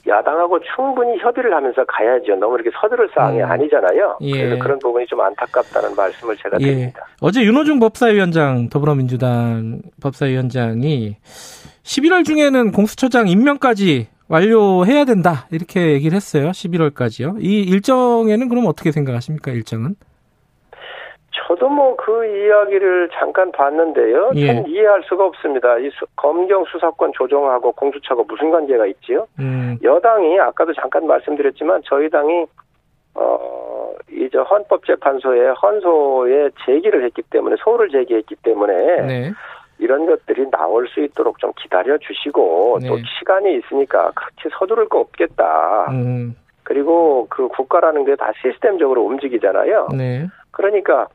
야당하고 0.06 0.58
충분히 0.74 1.18
협의를 1.18 1.54
하면서 1.54 1.84
가야죠. 1.84 2.36
너무 2.36 2.54
이렇게 2.56 2.70
서두를 2.80 3.08
사항이 3.14 3.40
음. 3.40 3.50
아니잖아요. 3.50 4.18
예. 4.22 4.30
그래서 4.30 4.62
그런 4.62 4.78
부분이 4.78 5.06
좀 5.06 5.20
안타깝다는 5.20 5.94
말씀을 5.96 6.36
제가 6.36 6.58
예. 6.60 6.66
드립니다. 6.66 7.06
어제 7.20 7.42
윤호중 7.42 7.80
법사위원장 7.80 8.68
더불어민주당 8.68 9.80
법사위원장이 10.00 11.16
11월 11.82 12.24
중에는 12.24 12.72
공수처장 12.72 13.28
임명까지 13.28 14.08
완료해야 14.28 15.04
된다 15.04 15.46
이렇게 15.50 15.92
얘기를 15.92 16.16
했어요. 16.16 16.50
11월까지요. 16.50 17.36
이 17.40 17.62
일정에는 17.62 18.48
그럼 18.48 18.66
어떻게 18.66 18.92
생각하십니까? 18.92 19.52
일정은? 19.52 19.94
저도 21.36 21.68
뭐 21.68 21.96
그 21.96 22.24
이야기를 22.24 23.10
잠깐 23.12 23.50
봤는데요. 23.52 24.30
예. 24.36 24.46
전 24.46 24.66
이해할 24.68 25.02
수가 25.04 25.26
없습니다. 25.26 25.76
이 25.78 25.90
수, 25.90 26.06
검경 26.16 26.64
수사권 26.64 27.12
조정하고 27.14 27.72
공수처가 27.72 28.22
무슨 28.28 28.50
관계가 28.50 28.86
있지요? 28.86 29.26
음. 29.38 29.76
여당이 29.82 30.38
아까도 30.40 30.72
잠깐 30.74 31.06
말씀드렸지만 31.06 31.82
저희 31.84 32.08
당이 32.08 32.46
어 33.14 33.92
이제 34.10 34.38
헌법재판소에 34.38 35.48
헌소에 35.62 36.50
제기를 36.64 37.04
했기 37.04 37.22
때문에 37.22 37.56
소를 37.58 37.90
제기했기 37.90 38.36
때문에 38.36 39.02
네. 39.02 39.32
이런 39.78 40.06
것들이 40.06 40.50
나올 40.50 40.86
수 40.88 41.00
있도록 41.00 41.38
좀 41.38 41.52
기다려 41.56 41.98
주시고 41.98 42.78
네. 42.82 42.88
또 42.88 42.98
시간이 43.18 43.56
있으니까 43.56 44.10
그렇게 44.14 44.48
서두를 44.58 44.88
거 44.88 45.00
없겠다. 45.00 45.86
음. 45.90 46.36
그리고 46.62 47.26
그 47.30 47.48
국가라는 47.48 48.04
게 48.04 48.16
다 48.16 48.32
시스템적으로 48.40 49.04
움직이잖아요. 49.04 49.88
네. 49.96 50.26
그러니까 50.50 51.08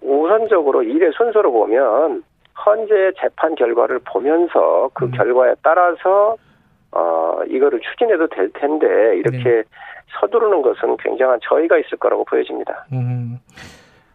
우선적으로 0.00 0.82
일의 0.82 1.12
순서로 1.16 1.52
보면 1.52 2.22
현재 2.64 3.12
재판 3.20 3.54
결과를 3.54 4.00
보면서 4.04 4.90
그 4.94 5.06
음. 5.06 5.10
결과에 5.12 5.54
따라서 5.62 6.36
어 6.92 7.40
이거를 7.48 7.80
추진해도 7.80 8.28
될 8.28 8.50
텐데 8.52 9.16
이렇게 9.16 9.38
네. 9.42 9.62
서두르는 10.20 10.62
것은 10.62 10.96
굉장한 10.98 11.40
저희가 11.42 11.78
있을 11.78 11.98
거라고 11.98 12.24
보여집니다. 12.24 12.86
음. 12.92 13.38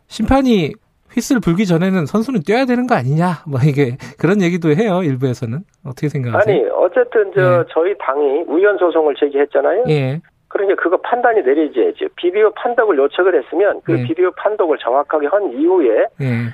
심판이 0.07 0.73
휘슬 1.11 1.39
불기 1.39 1.65
전에는 1.65 2.05
선수는 2.05 2.41
뛰어야 2.45 2.65
되는 2.65 2.85
거 2.85 2.95
아니냐? 2.95 3.43
뭐 3.47 3.59
이게 3.65 3.97
그런 4.19 4.41
얘기도 4.41 4.69
해요 4.69 5.01
일부에서는 5.03 5.59
어떻게 5.85 6.09
생각하세요? 6.09 6.55
아니 6.55 6.69
어쨌든 6.69 7.31
저 7.33 7.41
예. 7.41 7.63
저희 7.73 7.97
당이 7.97 8.43
우연 8.47 8.77
소송을 8.77 9.15
제기했잖아요. 9.15 9.85
예. 9.89 10.21
그러니까 10.47 10.81
그거 10.81 10.97
판단이 10.97 11.41
내려져야죠. 11.41 12.07
비디오 12.15 12.51
판독을 12.51 12.97
요청을 12.97 13.43
했으면 13.43 13.81
그 13.83 13.99
예. 13.99 14.03
비디오 14.03 14.31
판독을 14.31 14.77
정확하게 14.77 15.27
한 15.27 15.51
이후에 15.51 16.05
예. 16.21 16.53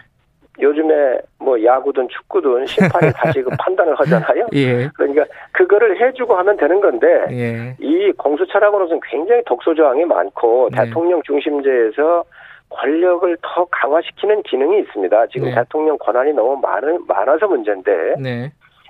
요즘에 0.59 1.19
뭐 1.39 1.63
야구든 1.63 2.07
축구든 2.09 2.65
심판이 2.67 3.12
다시 3.13 3.41
그 3.41 3.50
판단을 3.57 3.95
하잖아요. 4.00 4.47
예. 4.53 4.88
그러니까 4.95 5.25
그거를 5.51 6.00
해주고 6.00 6.35
하면 6.35 6.57
되는 6.57 6.79
건데 6.81 7.07
예. 7.31 7.75
이 7.79 8.12
공수처라고는 8.17 9.00
굉장히 9.09 9.41
독소 9.45 9.73
조항이 9.73 10.05
많고 10.05 10.69
네. 10.71 10.85
대통령 10.85 11.21
중심제에서 11.23 12.23
권력을 12.69 13.38
더 13.41 13.65
강화시키는 13.65 14.41
기능이 14.43 14.79
있습니다. 14.79 15.27
지금 15.27 15.50
네. 15.50 15.55
대통령 15.55 15.97
권한이 16.00 16.33
너무 16.33 16.59
많은, 16.59 17.05
많아서 17.07 17.47
문제인데. 17.47 18.15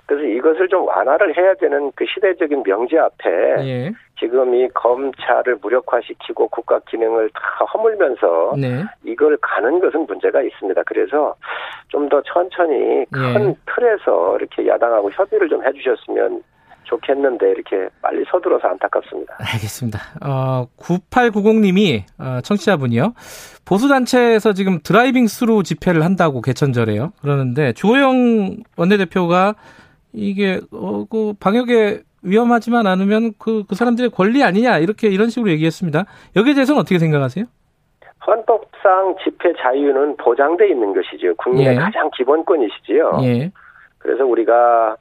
네. 0.06 0.14
그래서 0.16 0.24
이것을 0.24 0.68
좀 0.68 0.86
완화를 0.86 1.36
해야 1.36 1.54
되는 1.54 1.90
그 1.94 2.04
시대적인 2.06 2.62
명제 2.64 2.98
앞에 2.98 3.30
예. 3.66 3.92
지금 4.18 4.54
이 4.54 4.68
검찰을 4.68 5.56
무력화시키고 5.60 6.48
국가 6.48 6.78
기능을 6.88 7.30
다 7.30 7.64
허물면서 7.72 8.54
네. 8.58 8.84
이걸 9.04 9.36
가는 9.40 9.80
것은 9.80 10.06
문제가 10.06 10.42
있습니다. 10.42 10.82
그래서 10.86 11.34
좀 11.88 12.08
더 12.08 12.22
천천히 12.22 13.06
큰 13.10 13.48
예. 13.48 13.54
틀에서 13.74 14.36
이렇게 14.36 14.66
야당하고 14.68 15.10
협의를 15.10 15.48
좀 15.48 15.64
해주셨으면 15.64 16.42
좋겠는데 16.84 17.50
이렇게 17.50 17.88
빨리 18.02 18.24
서둘러서 18.30 18.68
안타깝습니다. 18.68 19.36
알겠습니다. 19.38 19.98
어, 20.22 20.66
9890님이 20.78 22.02
어, 22.18 22.40
청취자분이요. 22.42 23.14
보수단체에서 23.64 24.52
지금 24.52 24.80
driving 24.82 25.26
through 25.26 25.62
집회를 25.62 26.04
한다고 26.04 26.42
개천절에요. 26.42 27.12
그러는데 27.22 27.72
주호영 27.72 28.56
원내대표가 28.76 29.54
이게 30.14 30.60
어, 30.72 31.04
그 31.10 31.34
방역에 31.38 32.02
위험하지만 32.22 32.86
않으면 32.86 33.32
그, 33.38 33.64
그 33.68 33.74
사람들의 33.74 34.10
권리 34.10 34.42
아니냐 34.42 34.78
이렇게 34.78 35.08
이런 35.08 35.28
식으로 35.28 35.50
얘기했습니다. 35.50 36.04
여기에 36.36 36.54
대해서는 36.54 36.80
어떻게 36.80 36.98
생각하세요? 36.98 37.44
헌법상 38.26 39.16
집회 39.22 39.52
자유는 39.60 40.16
보장돼 40.16 40.68
있는 40.68 40.94
것이죠. 40.94 41.34
국민의 41.36 41.74
예. 41.76 41.78
가장 41.78 42.10
기본권이시지요. 42.16 43.18
예. 43.22 43.50
그래서 43.98 44.24
우리가 44.24 44.96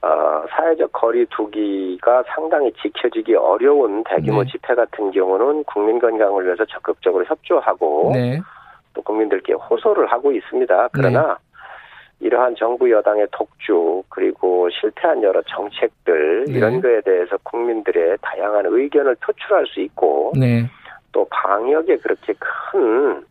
어, 0.00 0.44
사회적 0.50 0.92
거리 0.92 1.26
두기가 1.26 2.22
상당히 2.34 2.72
지켜지기 2.80 3.34
어려운 3.34 4.04
대규모 4.04 4.44
네. 4.44 4.50
집회 4.50 4.74
같은 4.74 5.10
경우는 5.10 5.64
국민 5.64 5.98
건강을 5.98 6.44
위해서 6.44 6.64
적극적으로 6.66 7.24
협조하고 7.24 8.10
네. 8.14 8.40
또 8.94 9.02
국민들께 9.02 9.54
호소를 9.54 10.06
하고 10.06 10.30
있습니다. 10.30 10.88
그러나 10.92 11.26
네. 11.26 11.47
이러한 12.20 12.56
정부 12.56 12.90
여당의 12.90 13.28
독주 13.30 14.02
그리고 14.08 14.68
실패한 14.70 15.22
여러 15.22 15.40
정책들 15.42 16.46
네. 16.46 16.52
이런 16.52 16.80
거에 16.80 17.00
대해서 17.02 17.36
국민들의 17.44 18.18
다양한 18.20 18.64
의견을 18.66 19.16
표출할 19.16 19.66
수 19.66 19.80
있고 19.80 20.32
네. 20.36 20.68
또 21.12 21.26
방역에 21.30 21.96
그렇게 21.98 22.34
큰 22.38 23.22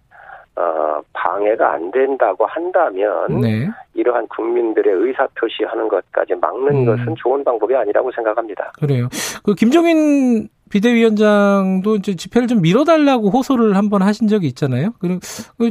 어, 0.55 1.01
방해가 1.13 1.73
안 1.73 1.91
된다고 1.91 2.45
한다면 2.47 3.41
네. 3.41 3.69
이러한 3.93 4.27
국민들의 4.27 4.91
의사 4.91 5.27
표시하는 5.35 5.87
것까지 5.87 6.33
막는 6.35 6.75
음. 6.75 6.85
것은 6.85 7.15
좋은 7.17 7.43
방법이 7.43 7.75
아니라고 7.75 8.11
생각합니다. 8.11 8.71
그래요. 8.79 9.07
그 9.43 9.53
김종인 9.53 10.47
비대위원장도 10.71 11.95
이제 11.97 12.15
집회를 12.15 12.47
좀 12.47 12.61
밀어달라고 12.61 13.29
호소를 13.29 13.75
한번 13.75 14.01
하신 14.01 14.27
적이 14.27 14.47
있잖아요. 14.47 14.93
그럼 14.99 15.19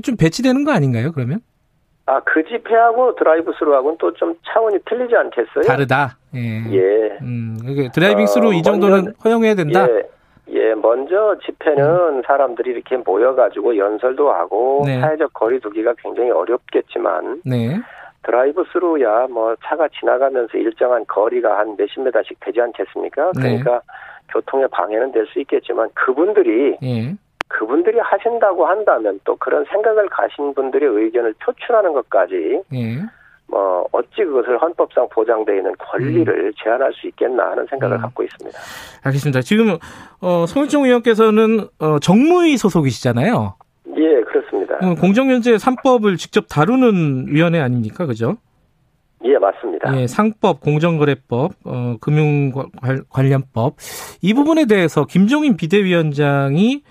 좀 0.02 0.16
배치되는 0.16 0.64
거 0.64 0.72
아닌가요? 0.72 1.12
그러면? 1.12 1.40
아, 2.06 2.20
그 2.24 2.44
집회하고 2.44 3.16
드라이브 3.16 3.52
스루하고는 3.58 3.98
또 3.98 4.12
좀 4.12 4.34
차원이 4.46 4.78
틀리지 4.84 5.14
않겠어요? 5.16 5.64
다르다. 5.66 6.16
예. 6.34 6.62
예. 6.72 7.18
음, 7.20 7.56
driving 7.92 8.26
through 8.26 8.48
어, 8.50 8.52
이 8.52 8.62
정도는 8.62 9.04
먼저, 9.04 9.12
허용해야 9.24 9.54
된다. 9.54 9.86
예. 9.90 10.02
예, 10.48 10.74
먼저 10.74 11.36
집회는 11.44 11.84
음. 12.18 12.22
사람들이 12.24 12.70
이렇게 12.70 12.96
모여가지고 12.96 13.76
연설도 13.76 14.30
하고 14.32 14.84
네. 14.86 15.00
사회적 15.00 15.32
거리두기가 15.32 15.94
굉장히 15.98 16.30
어렵겠지만 16.30 17.42
네. 17.44 17.76
드라이브 18.22 18.64
스루야 18.72 19.26
뭐 19.28 19.56
차가 19.64 19.88
지나가면서 19.88 20.56
일정한 20.56 21.04
거리가 21.08 21.58
한 21.58 21.74
몇십 21.76 22.00
메다씩 22.02 22.38
되지 22.40 22.60
않겠습니까? 22.60 23.32
네. 23.34 23.40
그러니까 23.42 23.80
교통의 24.32 24.68
방해는 24.70 25.10
될 25.10 25.26
수 25.26 25.40
있겠지만 25.40 25.88
그분들이 25.94 26.76
예. 26.80 27.14
그분들이 27.48 27.98
하신다고 27.98 28.66
한다면 28.66 29.20
또 29.24 29.36
그런 29.36 29.64
생각을 29.70 30.08
가신 30.08 30.54
분들의 30.54 30.88
의견을 30.88 31.34
표출하는 31.40 31.92
것까지 31.92 32.62
예. 32.74 32.98
뭐 33.48 33.86
어찌 33.92 34.24
그것을 34.24 34.60
헌법상 34.60 35.08
보장되어 35.10 35.54
있는 35.54 35.72
권리를 35.78 36.46
음. 36.46 36.52
제한할 36.62 36.92
수 36.94 37.06
있겠나 37.06 37.50
하는 37.50 37.66
생각을 37.70 37.96
음. 37.96 38.02
갖고 38.02 38.24
있습니다. 38.24 38.58
알겠습니다. 39.04 39.40
지금 39.42 39.78
어, 40.20 40.46
송일종 40.46 40.84
의원께서는 40.84 41.68
어, 41.78 41.98
정무위 42.00 42.56
소속이시잖아요. 42.56 43.54
예, 43.96 44.20
그렇습니다. 44.22 44.78
공정면제 45.00 45.56
3법을 45.56 46.18
직접 46.18 46.46
다루는 46.48 47.28
위원회 47.28 47.60
아닙니까, 47.60 48.04
그죠? 48.04 48.36
예, 49.24 49.38
맞습니다. 49.38 49.96
예, 49.98 50.06
상법, 50.06 50.60
공정거래법, 50.60 51.52
어, 51.64 51.96
금융관련법 52.00 53.76
이 54.22 54.34
부분에 54.34 54.66
대해서 54.66 55.04
김종인 55.06 55.56
비대위원장이 55.56 56.82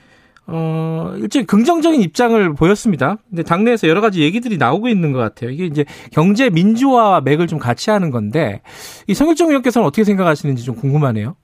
어, 0.47 1.13
일종의 1.17 1.45
긍정적인 1.47 2.01
입장을 2.01 2.53
보였습니다. 2.53 3.17
근데 3.29 3.43
당내에서 3.43 3.87
여러 3.87 4.01
가지 4.01 4.21
얘기들이 4.21 4.57
나오고 4.57 4.87
있는 4.87 5.11
것 5.11 5.19
같아요. 5.19 5.49
이게 5.49 5.65
이제 5.65 5.85
경제 6.11 6.49
민주화와 6.49 7.21
맥을 7.21 7.47
좀 7.47 7.57
같이 7.59 7.89
하는 7.89 8.11
건데, 8.11 8.61
이 9.07 9.13
성일정 9.13 9.47
의원께서는 9.49 9.87
어떻게 9.87 10.03
생각하시는지 10.03 10.63
좀 10.63 10.75
궁금하네요. 10.75 11.35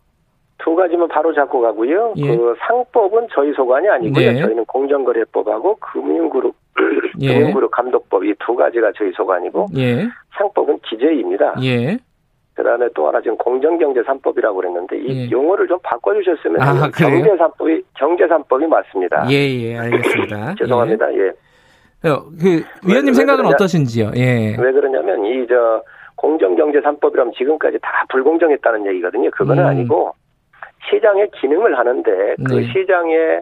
두 0.63 0.75
가지만 0.75 1.07
바로 1.07 1.33
잡고 1.33 1.59
가고요. 1.61 2.13
예. 2.17 2.37
그 2.37 2.53
상법은 2.67 3.27
저희 3.33 3.51
소관이 3.53 3.89
아니고요. 3.89 4.31
네. 4.33 4.39
저희는 4.41 4.65
공정거래법하고 4.65 5.77
금융그룹 5.79 6.55
예. 7.21 7.33
금융그룹 7.33 7.71
감독법 7.71 8.23
이 8.25 8.33
두 8.45 8.55
가지가 8.55 8.91
저희 8.95 9.11
소관이고 9.13 9.67
예. 9.77 10.07
상법은 10.37 10.79
기재입니다. 10.87 11.55
예. 12.51 12.55
그다음에 12.55 12.87
또 12.93 13.07
하나 13.07 13.21
지금 13.21 13.37
공정경제 13.37 14.01
3법이라고 14.01 14.55
그랬는데 14.55 14.97
이 14.97 15.25
예. 15.27 15.31
용어를 15.31 15.67
좀 15.67 15.77
바꿔주셨으면 15.83 16.61
아, 16.61 16.89
경제 16.91 17.29
3법이 17.31 17.83
경제 17.95 18.25
3법이 18.27 18.67
맞습니다. 18.67 19.27
예예 19.29 19.61
예, 19.73 19.77
알겠습니다. 19.77 20.55
죄송합니다. 20.59 21.13
예. 21.13 21.31
예. 22.05 22.09
어, 22.09 22.23
그 22.41 22.63
위원님 22.87 23.13
생각은 23.13 23.45
어떠신지요? 23.45 24.11
예. 24.15 24.55
왜 24.57 24.71
그러냐면 24.71 25.25
이 25.25 25.45
저 25.47 25.83
공정경제 26.15 26.79
3법이라면 26.81 27.33
지금까지 27.33 27.79
다 27.81 28.05
불공정했다는 28.09 28.85
얘기거든요. 28.87 29.31
그거는 29.31 29.63
음. 29.63 29.67
아니고 29.69 30.13
시장의 30.89 31.31
기능을 31.41 31.77
하는데 31.77 32.35
그 32.47 32.53
네. 32.53 32.67
시장의 32.73 33.41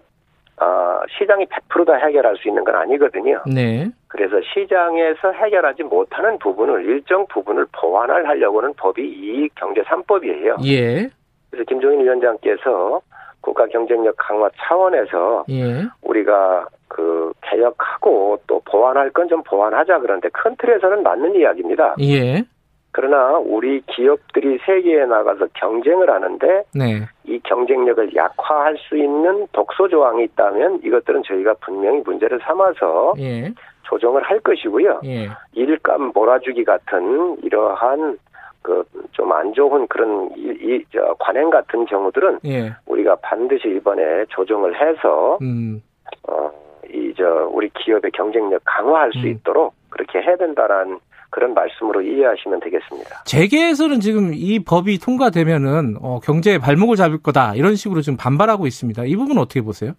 어, 0.62 1.00
시장이 1.18 1.46
100%다 1.46 1.94
해결할 1.96 2.36
수 2.38 2.48
있는 2.48 2.64
건 2.64 2.76
아니거든요. 2.76 3.42
네. 3.46 3.90
그래서 4.08 4.36
시장에서 4.54 5.32
해결하지 5.32 5.84
못하는 5.84 6.38
부분을 6.40 6.86
일정 6.86 7.26
부분을 7.28 7.66
보완을 7.72 8.28
하려고는 8.28 8.74
법이 8.76 9.02
이 9.02 9.50
경제 9.56 9.82
3법이에요. 9.84 10.66
예. 10.66 11.10
그래서 11.50 11.66
김종인 11.68 12.02
위원장께서 12.02 13.02
국가 13.42 13.66
경쟁력 13.68 14.16
강화 14.18 14.50
차원에서 14.58 15.46
예. 15.50 15.84
우리가 16.02 16.68
그 16.90 17.32
개혁하고 17.42 18.40
또 18.48 18.62
보완할 18.66 19.10
건 19.12 19.30
좀 19.30 19.42
보완하자 19.44 20.00
그런데 20.00 20.28
큰 20.34 20.56
틀에서는 20.58 21.04
맞는 21.04 21.36
이야기입니다. 21.36 21.96
예. 22.02 22.44
그러나 22.92 23.38
우리 23.38 23.82
기업들이 23.82 24.58
세계에 24.66 25.06
나가서 25.06 25.48
경쟁을 25.54 26.10
하는데 26.10 26.64
네. 26.74 27.02
이 27.24 27.40
경쟁력을 27.44 28.16
약화할 28.16 28.78
수 28.78 28.98
있는 28.98 29.48
독소 29.52 29.88
조항이 29.90 30.24
있다면 30.24 30.82
이것들은 30.84 31.24
저희가 31.24 31.56
분명히 31.62 32.02
문제를 32.02 32.40
삼아서 32.44 33.14
예. 33.20 33.54
조정을 33.84 34.24
할 34.24 34.40
것이고요. 34.40 35.02
예. 35.06 35.30
일감 35.54 36.12
몰아주기 36.14 36.64
같은 36.64 37.38
이러한 37.44 38.18
그 38.62 38.84
좀 39.12 39.32
안 39.32 39.54
좋은 39.54 39.88
그런 39.88 40.32
이, 40.36 40.50
이 40.62 40.84
저, 40.94 41.16
관행 41.20 41.50
같은 41.50 41.86
경우들은 41.86 42.40
예. 42.46 42.74
우리가 42.88 43.16
반드시 43.18 43.68
이번에 43.70 44.26
조정을 44.30 44.76
해서 44.80 45.38
음. 45.42 45.82
어 46.28 46.50
이 46.92 47.14
저 47.16 47.48
우리 47.52 47.70
기업의 47.70 48.10
경쟁력 48.12 48.62
강화할 48.66 49.12
수 49.14 49.20
음. 49.20 49.28
있도록 49.28 49.74
그렇게 49.90 50.22
해야 50.22 50.36
된다라는 50.38 50.98
그런 51.30 51.54
말씀으로 51.54 52.02
이해하시면 52.02 52.60
되겠습니다. 52.60 53.24
재계에서는 53.26 54.00
지금 54.00 54.32
이 54.34 54.64
법이 54.64 55.00
통과되면은 55.00 55.98
어, 56.02 56.20
경제에 56.24 56.58
발목을 56.58 56.96
잡을 56.96 57.22
거다 57.22 57.56
이런 57.56 57.76
식으로 57.76 58.02
지금 58.02 58.18
반발하고 58.18 58.68
있습니다. 58.68 59.04
이 59.06 59.16
부분 59.16 59.38
어떻게 59.38 59.62
보세요? 59.62 59.94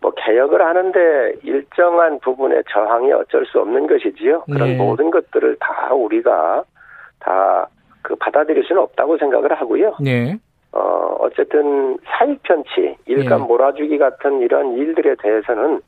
뭐 0.00 0.12
개혁을 0.16 0.62
하는데 0.62 0.98
일정한 1.42 2.20
부분의 2.20 2.64
저항이 2.72 3.12
어쩔 3.12 3.44
수 3.46 3.60
없는 3.60 3.86
것이지요. 3.86 4.44
그런 4.44 4.68
네. 4.70 4.76
모든 4.76 5.10
것들을 5.10 5.56
다 5.60 5.92
우리가 5.94 6.64
다 7.18 7.68
그 8.06 8.14
받아들일 8.14 8.62
수는 8.62 8.82
없다고 8.82 9.18
생각을 9.18 9.52
하고요. 9.52 9.96
네. 10.00 10.38
어 10.70 11.16
어쨌든 11.18 11.98
사익 12.04 12.40
편취, 12.44 12.96
일감 13.06 13.40
네. 13.40 13.46
몰아주기 13.48 13.98
같은 13.98 14.40
이런 14.42 14.74
일들에 14.74 15.16
대해서는 15.20 15.76
어, 15.76 15.80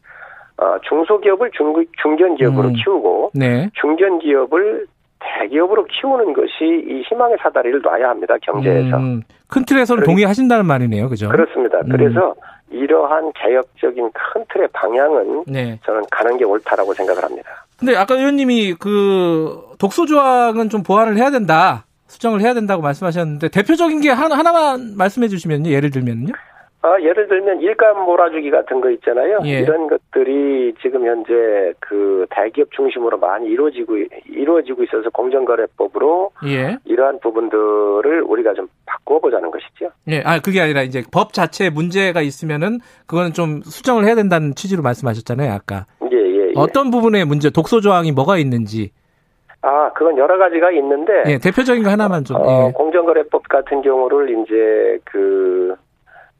중소기업을 0.88 1.50
중, 1.52 1.84
중견기업으로 2.02 2.68
음. 2.68 2.74
키우고 2.74 3.30
네. 3.34 3.70
중견기업을 3.80 4.86
대기업으로 5.20 5.84
키우는 5.84 6.32
것이 6.32 6.62
이 6.62 7.02
희망의 7.08 7.38
사다리를 7.40 7.80
놔야 7.82 8.10
합니다 8.10 8.34
경제에서. 8.42 8.96
음. 8.96 9.22
큰 9.48 9.64
틀에서는 9.64 10.04
동의하신다는 10.04 10.66
말이네요, 10.66 11.08
그죠? 11.08 11.28
그렇습니다. 11.28 11.78
음. 11.78 11.88
그래서 11.90 12.34
이러한 12.70 13.32
개혁적인 13.34 14.10
큰 14.12 14.44
틀의 14.52 14.68
방향은 14.72 15.44
네. 15.46 15.78
저는 15.84 16.02
가는 16.10 16.36
게 16.36 16.44
옳다라고 16.44 16.92
생각을 16.94 17.22
합니다. 17.24 17.48
근데 17.78 17.96
아까 17.96 18.14
의원님이 18.14 18.74
그 18.74 19.60
독소 19.78 20.06
조항은 20.06 20.68
좀 20.68 20.82
보완을 20.82 21.16
해야 21.16 21.30
된다. 21.30 21.84
수정을 22.08 22.40
해야 22.40 22.54
된다고 22.54 22.82
말씀하셨는데 22.82 23.48
대표적인 23.48 24.00
게 24.00 24.10
하나, 24.10 24.36
하나만 24.36 24.94
말씀해 24.96 25.28
주시면요. 25.28 25.70
예를 25.70 25.90
들면요. 25.90 26.32
아, 26.80 26.96
예를 27.00 27.26
들면 27.26 27.60
일감 27.60 28.04
몰아주기 28.04 28.50
같은 28.50 28.80
거 28.80 28.90
있잖아요. 28.90 29.40
예. 29.44 29.60
이런 29.60 29.88
것들이 29.88 30.74
지금 30.80 31.04
현재 31.06 31.72
그 31.80 32.24
대기업 32.30 32.70
중심으로 32.70 33.18
많이 33.18 33.48
이루어지고 33.48 33.96
이루어지고 34.26 34.84
있어서 34.84 35.10
공정거래법으로 35.10 36.30
예. 36.46 36.78
이러한 36.84 37.18
부분들을 37.18 38.22
우리가 38.22 38.54
좀 38.54 38.68
바꿔보자는 38.86 39.50
것이죠. 39.50 39.90
예, 40.08 40.22
아 40.24 40.38
그게 40.38 40.60
아니라 40.60 40.82
이제 40.82 41.02
법 41.12 41.32
자체에 41.32 41.70
문제가 41.70 42.20
있으면은 42.20 42.78
그거는 43.06 43.32
좀 43.32 43.60
수정을 43.62 44.04
해야 44.04 44.14
된다는 44.14 44.54
취지로 44.54 44.82
말씀하셨잖아요, 44.82 45.52
아까. 45.52 45.84
예, 46.12 46.16
예. 46.16 46.48
예. 46.48 46.52
어떤 46.54 46.92
부분에 46.92 47.24
문제, 47.24 47.50
독소 47.50 47.80
조항이 47.80 48.12
뭐가 48.12 48.38
있는지. 48.38 48.92
아, 49.62 49.92
그건 49.92 50.16
여러 50.16 50.38
가지가 50.38 50.70
있는데. 50.70 51.24
예, 51.26 51.38
대표적인 51.38 51.82
거 51.82 51.90
하나만 51.90 52.22
좀. 52.22 52.36
어, 52.36 52.68
예. 52.68 52.72
공정거래법 52.72 53.48
같은 53.48 53.82
경우를 53.82 54.30
이제 54.30 54.98
그 55.04 55.74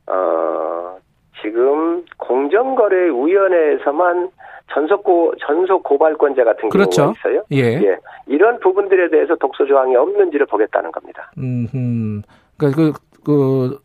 어, 0.09 0.99
지금 1.41 2.05
공정거래위원회에서만 2.17 4.31
전속 4.73 5.05
전속 5.41 5.83
고발권자 5.83 6.45
같은 6.45 6.69
그렇죠. 6.69 7.03
경우가 7.03 7.19
있어요. 7.19 7.43
예. 7.53 7.81
예. 7.83 7.97
이런 8.27 8.61
부분들에 8.61 9.09
대해서 9.11 9.35
독소 9.37 9.67
조항이 9.67 9.97
없는지를 9.97 10.47
보겠다는 10.47 10.93
겁니다. 10.93 11.33
음, 11.39 12.23
그러니까 12.57 12.77
그, 12.77 12.93
그, 13.25 13.81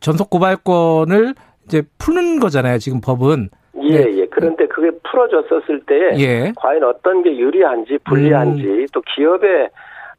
전속 0.00 0.30
고발권을 0.30 1.34
이제 1.64 1.82
푸는 1.98 2.40
거잖아요. 2.40 2.78
지금 2.78 3.00
법은. 3.00 3.50
예, 3.82 4.04
네. 4.04 4.18
예. 4.18 4.26
그런데 4.26 4.66
그게 4.66 4.90
풀어졌었을 5.10 5.80
때 5.86 5.94
예. 6.18 6.52
과연 6.56 6.84
어떤 6.84 7.22
게 7.22 7.34
유리한지 7.36 7.98
불리한지 8.04 8.64
음. 8.64 8.86
또 8.92 9.00
기업의 9.14 9.70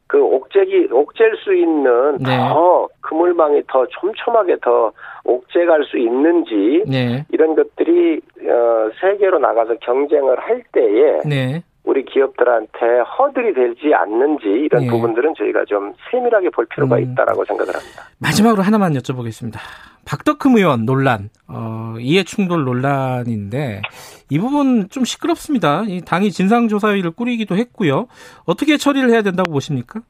그 0.06 0.22
옥죄기 0.22 0.88
옥죄일 0.92 1.36
수 1.42 1.54
있는 1.54 2.18
네. 2.18 2.36
더 2.36 2.88
그물망이 3.00 3.62
더 3.68 3.86
촘촘하게 3.86 4.58
더 4.60 4.92
옥죄갈 5.24 5.84
수 5.84 5.98
있는지 5.98 6.84
네. 6.86 7.24
이런 7.30 7.54
것들이 7.54 8.20
어, 8.46 8.90
세계로 9.00 9.38
나가서 9.38 9.76
경쟁을 9.80 10.38
할 10.38 10.62
때에 10.72 11.20
네. 11.26 11.62
우리 11.84 12.04
기업들한테 12.04 12.78
허들이 13.18 13.52
되지 13.54 13.94
않는지 13.94 14.46
이런 14.46 14.82
네. 14.82 14.90
부분들은 14.90 15.34
저희가 15.36 15.64
좀 15.66 15.92
세밀하게 16.10 16.50
볼 16.50 16.66
필요가 16.66 16.96
음. 16.96 17.02
있다라고 17.02 17.44
생각을 17.44 17.74
합니다. 17.74 18.04
마지막으로 18.18 18.62
하나만 18.62 18.92
여쭤보겠습니다. 18.94 19.58
박덕흠 20.06 20.56
의원 20.58 20.84
논란, 20.84 21.30
어, 21.48 21.94
이해충돌 21.98 22.64
논란인데 22.64 23.82
이 24.30 24.38
부분 24.38 24.88
좀 24.88 25.04
시끄럽습니다. 25.04 25.84
이 25.86 26.00
당이 26.02 26.30
진상조사위를 26.30 27.10
꾸리기도 27.12 27.56
했고요. 27.56 28.06
어떻게 28.44 28.76
처리를 28.76 29.10
해야 29.10 29.22
된다고 29.22 29.52
보십니까? 29.52 30.00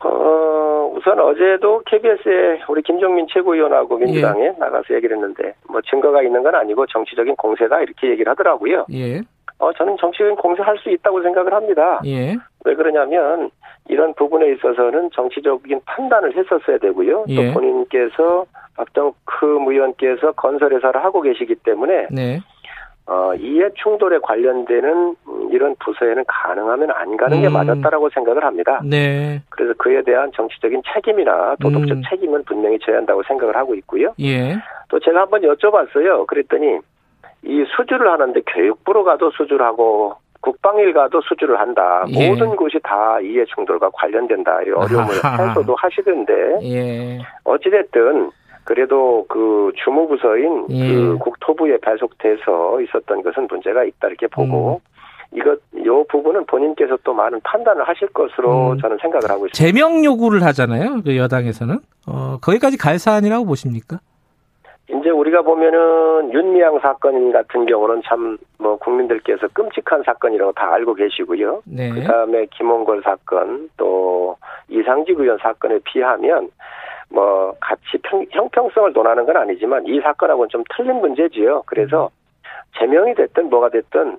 어, 0.00 0.37
우선 1.08 1.20
어제도 1.20 1.80
KBS에 1.86 2.64
우리 2.68 2.82
김종민 2.82 3.26
최고위원하고 3.32 3.96
민주당에 3.96 4.44
예. 4.44 4.54
나가서 4.58 4.94
얘기를 4.94 5.16
했는데 5.16 5.54
뭐 5.66 5.80
증거가 5.80 6.22
있는 6.22 6.42
건 6.42 6.54
아니고 6.54 6.84
정치적인 6.84 7.34
공세다 7.36 7.80
이렇게 7.80 8.10
얘기를 8.10 8.30
하더라고요. 8.30 8.84
예. 8.92 9.22
어, 9.58 9.72
저는 9.72 9.96
정치적인 9.98 10.36
공세할 10.36 10.76
수 10.78 10.90
있다고 10.90 11.22
생각을 11.22 11.54
합니다. 11.54 12.02
예. 12.04 12.36
왜 12.66 12.74
그러냐면 12.74 13.50
이런 13.88 14.12
부분에 14.14 14.52
있어서는 14.52 15.10
정치적인 15.14 15.80
판단을 15.86 16.36
했었어야 16.36 16.76
되고요. 16.76 17.24
예. 17.28 17.36
또 17.36 17.54
본인께서 17.54 18.44
박정크 18.76 19.64
의원께서 19.66 20.32
건설 20.32 20.74
회사를 20.74 21.02
하고 21.02 21.22
계시기 21.22 21.54
때문에 21.54 22.08
네. 22.10 22.40
어, 23.08 23.32
이해 23.36 23.70
충돌에 23.74 24.18
관련되는 24.22 25.16
이런 25.50 25.74
부서에는 25.78 26.24
가능하면 26.28 26.90
안 26.90 27.16
가는 27.16 27.40
게 27.40 27.46
음. 27.46 27.54
맞았다라고 27.54 28.10
생각을 28.10 28.44
합니다. 28.44 28.82
네. 28.84 29.40
그래서 29.48 29.72
그에 29.78 30.02
대한 30.02 30.30
정치적인 30.34 30.82
책임이나 30.92 31.56
도덕적 31.58 31.96
음. 31.96 32.02
책임은 32.10 32.44
분명히 32.44 32.78
져야 32.80 32.98
한다고 32.98 33.22
생각을 33.22 33.56
하고 33.56 33.74
있고요. 33.76 34.12
예. 34.20 34.56
또 34.90 35.00
제가 35.00 35.22
한번 35.22 35.40
여쭤봤어요. 35.40 36.26
그랬더니 36.26 36.80
이 37.44 37.64
수주를 37.76 38.12
하는데 38.12 38.38
교육부로 38.46 39.04
가도 39.04 39.30
수주를 39.30 39.64
하고 39.64 40.12
국방일 40.42 40.92
가도 40.92 41.22
수주를 41.22 41.58
한다. 41.58 42.04
예. 42.10 42.28
모든 42.28 42.54
곳이 42.56 42.78
다 42.82 43.18
이해 43.20 43.42
충돌과 43.46 43.88
관련된다. 43.94 44.62
이 44.64 44.70
어려움을 44.70 45.14
해소도 45.48 45.74
하시던데 45.76 46.32
예. 46.62 47.18
어찌됐든 47.44 48.30
그래도 48.68 49.24
그 49.30 49.72
주무부서인 49.82 50.66
예. 50.68 50.94
그 50.94 51.16
국토부에 51.20 51.78
배속돼서 51.78 52.82
있었던 52.82 53.22
것은 53.22 53.46
문제가 53.48 53.82
있다 53.82 54.08
이렇게 54.08 54.26
보고 54.26 54.82
음. 54.84 55.38
이것 55.38 55.58
요 55.86 56.04
부분은 56.04 56.44
본인께서 56.44 56.98
또 57.02 57.14
많은 57.14 57.40
판단을 57.44 57.88
하실 57.88 58.08
것으로 58.08 58.72
음. 58.72 58.78
저는 58.78 58.98
생각을 59.00 59.30
하고 59.30 59.46
있습니다. 59.46 59.52
제명 59.56 60.04
요구를 60.04 60.42
하잖아요. 60.42 61.00
그 61.02 61.16
여당에서는 61.16 61.78
어 62.08 62.36
거기까지 62.42 62.76
갈 62.76 62.98
사안이라고 62.98 63.46
보십니까? 63.46 64.00
이제 64.90 65.08
우리가 65.08 65.40
보면은 65.40 66.30
윤미향 66.34 66.80
사건 66.80 67.32
같은 67.32 67.64
경우는 67.64 68.02
참 68.04 68.36
뭐 68.58 68.76
국민들께서 68.76 69.48
끔찍한 69.48 70.02
사건이라고 70.04 70.52
다 70.52 70.74
알고 70.74 70.94
계시고요. 70.94 71.62
네. 71.64 71.90
그다음에 71.90 72.46
김원걸 72.50 73.02
사건 73.02 73.70
또 73.76 74.36
이상직 74.68 75.18
의원 75.18 75.38
사건에 75.38 75.78
비하면 75.84 76.50
뭐 77.10 77.54
같이 77.60 77.98
평, 78.02 78.24
형평성을 78.30 78.92
논하는 78.92 79.24
건 79.24 79.36
아니지만 79.36 79.86
이 79.86 80.00
사건하고는 80.00 80.48
좀 80.50 80.62
틀린 80.76 80.96
문제지요. 80.96 81.62
그래서 81.66 82.10
제명이 82.78 83.14
됐든 83.14 83.48
뭐가 83.48 83.70
됐든 83.70 84.18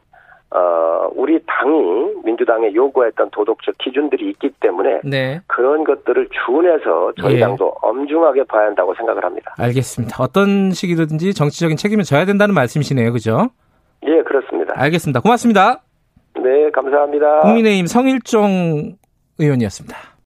어, 0.52 1.12
우리 1.14 1.40
당이 1.46 2.24
민주당에 2.24 2.74
요구했던 2.74 3.30
도덕적 3.30 3.78
기준들이 3.78 4.30
있기 4.32 4.50
때문에 4.60 5.02
네. 5.04 5.42
그런 5.46 5.84
것들을 5.84 6.28
준해서 6.46 7.14
저희 7.22 7.36
예. 7.36 7.40
당도 7.40 7.76
엄중하게 7.82 8.46
봐야 8.46 8.66
한다고 8.66 8.96
생각을 8.96 9.24
합니다. 9.24 9.54
알겠습니다. 9.60 10.24
어떤 10.24 10.72
식이든지 10.72 11.36
정치적인 11.36 11.78
책임을 11.78 12.04
져야 12.04 12.26
된다는 12.26 12.56
말씀이시네요. 12.56 13.14
그죠? 13.14 13.50
예, 14.08 14.24
그렇습니다. 14.24 14.74
알겠습니다. 14.76 15.20
고맙습니다. 15.20 15.82
네, 16.42 16.72
감사합니다. 16.72 17.42
국민의힘 17.42 17.86
성일종 17.86 18.96
의원이었습니다. 19.38 19.98